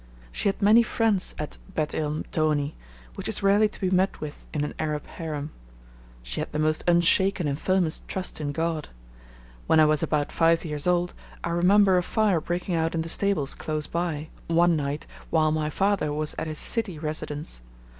[0.31, 2.73] She had many friends at Bet il Mtoni,
[3.13, 5.51] which is rarely to be met with in an Arab harem.
[6.23, 8.89] She had the most unshaken and firmest trust in God.
[9.67, 13.09] When I was about five years old, I remember a fire breaking out in the
[13.09, 17.61] stables close by, one night while my father was at his city residence.